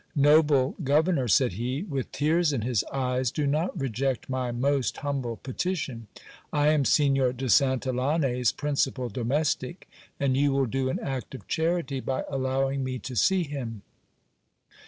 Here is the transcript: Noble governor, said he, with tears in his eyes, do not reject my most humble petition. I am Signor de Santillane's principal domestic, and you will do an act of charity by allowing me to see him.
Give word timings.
Noble 0.15 0.73
governor, 0.83 1.27
said 1.27 1.51
he, 1.53 1.83
with 1.83 2.11
tears 2.11 2.51
in 2.51 2.63
his 2.63 2.83
eyes, 2.85 3.29
do 3.29 3.45
not 3.45 3.79
reject 3.79 4.31
my 4.31 4.49
most 4.51 4.97
humble 5.05 5.35
petition. 5.37 6.07
I 6.51 6.69
am 6.69 6.85
Signor 6.85 7.33
de 7.33 7.45
Santillane's 7.47 8.51
principal 8.51 9.09
domestic, 9.09 9.87
and 10.19 10.35
you 10.35 10.53
will 10.53 10.65
do 10.65 10.89
an 10.89 10.97
act 10.97 11.35
of 11.35 11.47
charity 11.47 11.99
by 11.99 12.23
allowing 12.29 12.83
me 12.83 12.97
to 12.97 13.15
see 13.15 13.43
him. 13.43 13.83